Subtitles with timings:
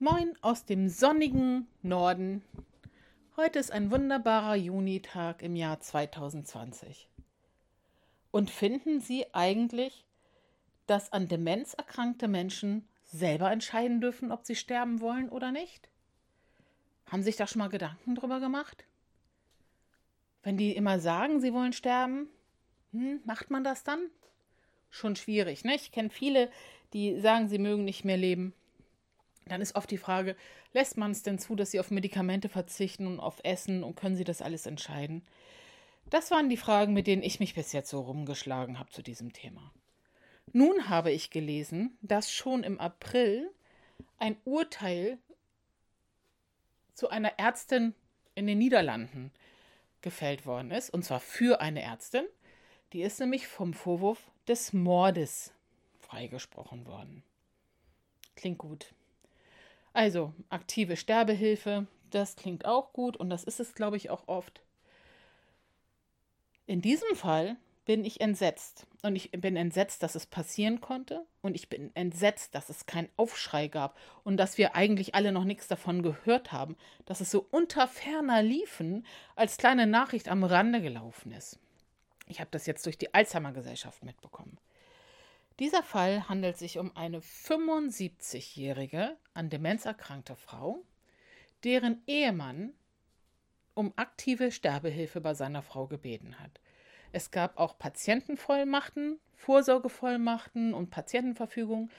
[0.00, 2.44] Moin aus dem sonnigen Norden.
[3.36, 7.08] Heute ist ein wunderbarer Junitag im Jahr 2020.
[8.30, 10.04] Und finden Sie eigentlich,
[10.86, 15.88] dass an Demenz erkrankte Menschen selber entscheiden dürfen, ob sie sterben wollen oder nicht?
[17.06, 18.84] Haben sich da schon mal Gedanken drüber gemacht?
[20.44, 22.28] Wenn die immer sagen, sie wollen sterben,
[22.92, 23.98] hm, macht man das dann?
[24.90, 25.74] Schon schwierig, ne?
[25.74, 26.52] Ich kenne viele,
[26.92, 28.54] die sagen, sie mögen nicht mehr leben
[29.48, 30.36] dann ist oft die Frage,
[30.72, 34.16] lässt man es denn zu, dass sie auf Medikamente verzichten und auf Essen und können
[34.16, 35.22] sie das alles entscheiden?
[36.10, 39.32] Das waren die Fragen, mit denen ich mich bis jetzt so rumgeschlagen habe zu diesem
[39.32, 39.72] Thema.
[40.52, 43.50] Nun habe ich gelesen, dass schon im April
[44.18, 45.18] ein Urteil
[46.94, 47.94] zu einer Ärztin
[48.34, 49.30] in den Niederlanden
[50.00, 52.24] gefällt worden ist, und zwar für eine Ärztin.
[52.92, 55.52] Die ist nämlich vom Vorwurf des Mordes
[56.00, 57.22] freigesprochen worden.
[58.34, 58.94] Klingt gut.
[59.98, 64.62] Also aktive Sterbehilfe, das klingt auch gut und das ist es, glaube ich, auch oft.
[66.66, 68.86] In diesem Fall bin ich entsetzt.
[69.02, 71.26] Und ich bin entsetzt, dass es passieren konnte.
[71.42, 75.42] Und ich bin entsetzt, dass es keinen Aufschrei gab und dass wir eigentlich alle noch
[75.42, 80.80] nichts davon gehört haben, dass es so unter ferner liefen als kleine Nachricht am Rande
[80.80, 81.58] gelaufen ist.
[82.28, 84.58] Ich habe das jetzt durch die Alzheimer-Gesellschaft mitbekommen.
[85.58, 90.84] Dieser Fall handelt sich um eine 75-jährige an Demenz erkrankte Frau,
[91.64, 92.74] deren Ehemann
[93.74, 96.60] um aktive Sterbehilfe bei seiner Frau gebeten hat.
[97.10, 101.90] Es gab auch Patientenvollmachten, Vorsorgevollmachten und Patientenverfügungen,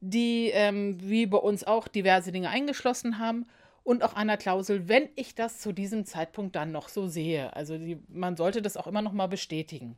[0.00, 3.46] die ähm, wie bei uns auch diverse Dinge eingeschlossen haben
[3.84, 7.56] und auch einer Klausel, wenn ich das zu diesem Zeitpunkt dann noch so sehe.
[7.56, 9.96] Also die, man sollte das auch immer noch mal bestätigen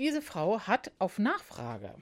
[0.00, 1.94] diese Frau hat auf Nachfrage,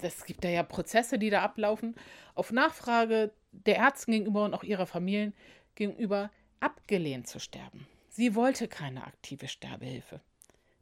[0.00, 1.96] es gibt da ja Prozesse, die da ablaufen,
[2.34, 5.34] auf Nachfrage der Ärzte gegenüber und auch ihrer Familien
[5.74, 7.86] gegenüber abgelehnt zu sterben.
[8.08, 10.20] Sie wollte keine aktive Sterbehilfe.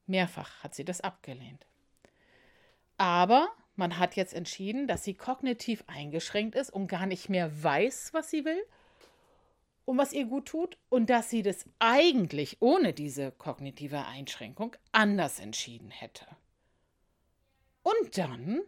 [0.06, 1.66] Mehrfach hat sie das abgelehnt.
[2.98, 8.10] Aber man hat jetzt entschieden, dass sie kognitiv eingeschränkt ist und gar nicht mehr weiß,
[8.12, 8.62] was sie will
[9.84, 15.40] und was ihr gut tut und dass sie das eigentlich ohne diese kognitive Einschränkung anders
[15.40, 16.26] entschieden hätte.
[17.82, 18.60] Und dann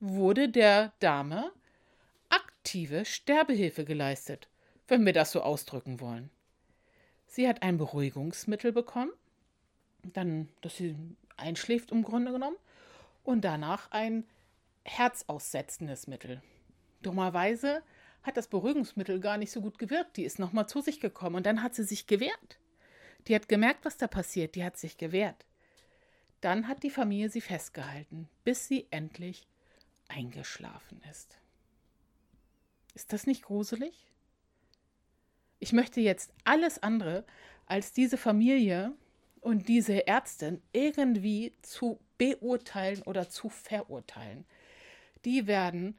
[0.00, 1.52] wurde der Dame
[2.30, 4.48] aktive Sterbehilfe geleistet,
[4.86, 6.30] wenn wir das so ausdrücken wollen.
[7.26, 9.12] Sie hat ein Beruhigungsmittel bekommen,
[10.02, 10.96] dann, dass sie
[11.36, 12.56] einschläft im Grunde genommen,
[13.22, 14.24] und danach ein
[14.84, 16.42] herzaussetzendes Mittel.
[17.02, 17.82] Dummerweise
[18.22, 20.16] hat das Beruhigungsmittel gar nicht so gut gewirkt.
[20.16, 22.58] Die ist nochmal zu sich gekommen und dann hat sie sich gewehrt.
[23.26, 24.54] Die hat gemerkt, was da passiert.
[24.54, 25.46] Die hat sich gewehrt.
[26.40, 29.46] Dann hat die Familie sie festgehalten, bis sie endlich
[30.08, 31.38] eingeschlafen ist.
[32.94, 34.06] Ist das nicht gruselig?
[35.60, 37.24] Ich möchte jetzt alles andere
[37.66, 38.92] als diese Familie
[39.40, 44.44] und diese Ärztin irgendwie zu beurteilen oder zu verurteilen.
[45.24, 45.98] Die werden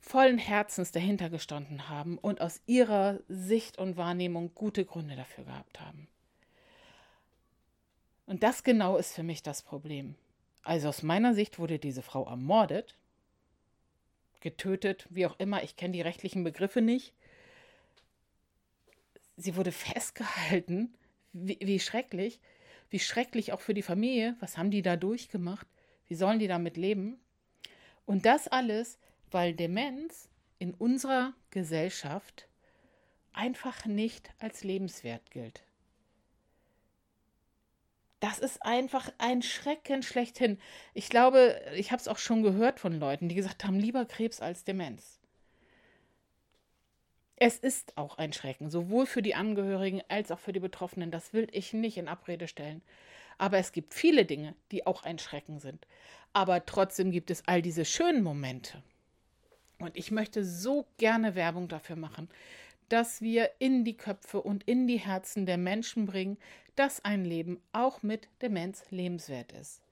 [0.00, 5.80] vollen Herzens dahinter gestanden haben und aus ihrer Sicht und Wahrnehmung gute Gründe dafür gehabt
[5.80, 6.08] haben.
[8.26, 10.14] Und das genau ist für mich das Problem.
[10.62, 12.94] Also aus meiner Sicht wurde diese Frau ermordet,
[14.40, 17.12] getötet, wie auch immer, ich kenne die rechtlichen Begriffe nicht.
[19.36, 20.94] Sie wurde festgehalten,
[21.32, 22.40] wie, wie schrecklich,
[22.90, 24.36] wie schrecklich auch für die Familie.
[24.40, 25.66] Was haben die da durchgemacht?
[26.08, 27.18] Wie sollen die damit leben?
[28.04, 28.98] Und das alles
[29.32, 30.28] weil Demenz
[30.58, 32.48] in unserer Gesellschaft
[33.32, 35.62] einfach nicht als lebenswert gilt.
[38.20, 40.58] Das ist einfach ein Schrecken schlechthin.
[40.94, 44.40] Ich glaube, ich habe es auch schon gehört von Leuten, die gesagt haben, lieber Krebs
[44.40, 45.18] als Demenz.
[47.34, 51.10] Es ist auch ein Schrecken, sowohl für die Angehörigen als auch für die Betroffenen.
[51.10, 52.82] Das will ich nicht in Abrede stellen.
[53.38, 55.84] Aber es gibt viele Dinge, die auch ein Schrecken sind.
[56.32, 58.84] Aber trotzdem gibt es all diese schönen Momente.
[59.82, 62.28] Und ich möchte so gerne Werbung dafür machen,
[62.88, 66.38] dass wir in die Köpfe und in die Herzen der Menschen bringen,
[66.76, 69.82] dass ein Leben auch mit Demenz lebenswert ist.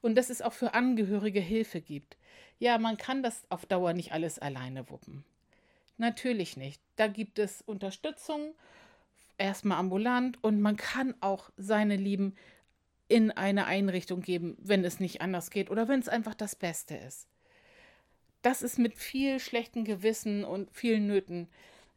[0.00, 2.16] Und dass es auch für Angehörige Hilfe gibt.
[2.58, 5.24] Ja, man kann das auf Dauer nicht alles alleine wuppen.
[5.98, 6.80] Natürlich nicht.
[6.96, 8.54] Da gibt es Unterstützung,
[9.36, 12.34] erstmal ambulant, und man kann auch seine Lieben
[13.08, 16.96] in eine Einrichtung geben, wenn es nicht anders geht oder wenn es einfach das Beste
[16.96, 17.28] ist
[18.42, 21.48] das ist mit viel schlechten Gewissen und vielen Nöten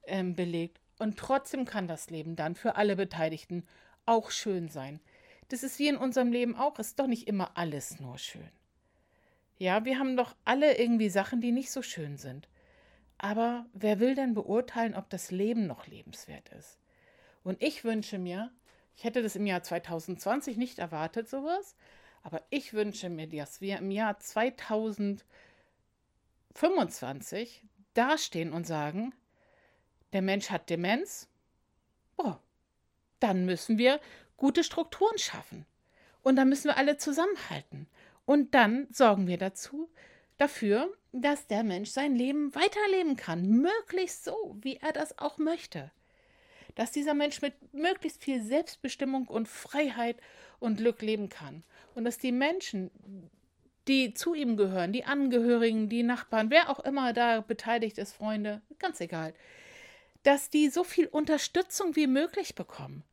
[0.06, 0.80] ähm, belegt.
[1.00, 3.66] Und trotzdem kann das Leben dann für alle Beteiligten
[4.06, 5.00] auch schön sein.
[5.50, 8.50] Das ist wie in unserem Leben auch, ist doch nicht immer alles nur schön.
[9.58, 12.48] Ja, wir haben doch alle irgendwie Sachen, die nicht so schön sind.
[13.18, 16.80] Aber wer will denn beurteilen, ob das Leben noch lebenswert ist?
[17.44, 18.52] Und ich wünsche mir,
[18.96, 21.76] ich hätte das im Jahr 2020 nicht erwartet, sowas,
[22.24, 24.20] aber ich wünsche mir, dass wir im Jahr
[26.54, 27.64] 2025
[27.94, 29.14] dastehen und sagen,
[30.14, 31.28] der Mensch hat Demenz,
[32.18, 32.36] oh,
[33.20, 34.00] dann müssen wir
[34.38, 35.66] gute Strukturen schaffen.
[36.24, 37.88] Und dann müssen wir alle zusammenhalten.
[38.26, 39.90] Und dann sorgen wir dazu,
[40.38, 45.92] dafür, dass der Mensch sein Leben weiterleben kann, möglichst so, wie er das auch möchte.
[46.76, 50.18] Dass dieser Mensch mit möglichst viel Selbstbestimmung und Freiheit
[50.60, 51.64] und Glück leben kann.
[51.96, 52.92] Und dass die Menschen,
[53.92, 58.62] die zu ihm gehören, die Angehörigen, die Nachbarn, wer auch immer da beteiligt ist, Freunde,
[58.80, 59.34] ganz egal,
[60.24, 63.04] dass die so viel Unterstützung wie möglich bekommen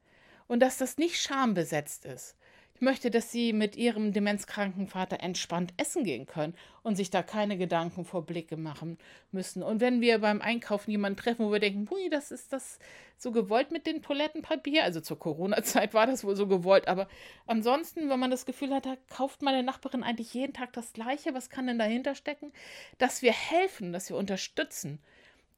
[0.47, 2.37] und dass das nicht schambesetzt ist.
[2.79, 6.55] Ich möchte, dass Sie mit Ihrem demenzkranken Vater entspannt essen gehen können
[6.85, 8.99] und sich da keine Gedanken vor Blicke machen
[9.33, 9.65] müssen.
[9.65, 12.79] Und wenn wir beim Einkaufen jemanden treffen, wo wir denken, hui, das ist das
[13.17, 17.09] so gewollt mit dem Toilettenpapier, also zur Corona-Zeit war das wohl so gewollt, aber
[17.49, 21.35] ansonsten, wenn man das Gefühl hat, da kauft meine Nachbarin eigentlich jeden Tag das Gleiche,
[21.35, 22.53] was kann denn dahinter stecken?
[22.99, 25.01] Dass wir helfen, dass wir unterstützen,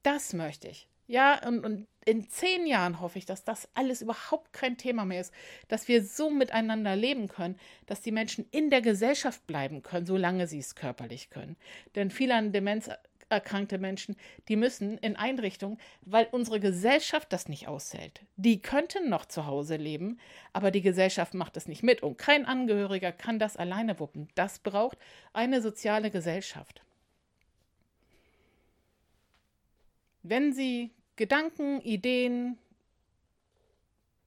[0.03, 0.89] das möchte ich.
[1.07, 5.21] Ja, und, und in zehn Jahren hoffe ich, dass das alles überhaupt kein Thema mehr
[5.21, 5.35] ist,
[5.69, 10.47] dass wir so miteinander leben können, dass die Menschen in der Gesellschaft bleiben können, solange
[10.47, 11.57] sie es körperlich können.
[11.95, 12.89] Denn viele an Demenz
[13.29, 14.17] erkrankte Menschen,
[14.49, 18.23] die müssen in Einrichtungen, weil unsere Gesellschaft das nicht aushält.
[18.37, 20.19] Die könnten noch zu Hause leben,
[20.53, 24.29] aber die Gesellschaft macht es nicht mit und kein Angehöriger kann das alleine wuppen.
[24.35, 24.99] Das braucht
[25.33, 26.83] eine soziale Gesellschaft.
[30.23, 32.57] Wenn Sie Gedanken, Ideen,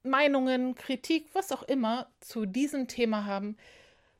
[0.04, 3.56] Meinungen, Kritik, was auch immer zu diesem Thema haben,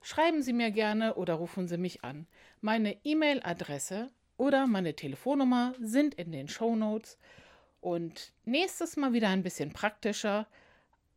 [0.03, 2.27] schreiben Sie mir gerne oder rufen Sie mich an.
[2.61, 7.17] Meine E-Mail-Adresse oder meine Telefonnummer sind in den Show Notes.
[7.81, 10.49] Und nächstes Mal wieder ein bisschen praktischer,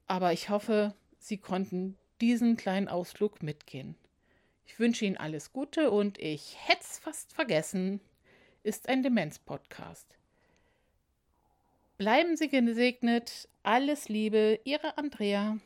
[0.06, 3.96] aber ich hoffe, Sie konnten diesen kleinen Ausflug mitgehen.
[4.68, 8.00] Ich wünsche Ihnen alles Gute und ich hätte es fast vergessen,
[8.62, 10.17] ist ein Demenz-Podcast.
[11.98, 13.50] Bleiben Sie gesegnet.
[13.64, 15.58] Alles Liebe, Ihre Andrea.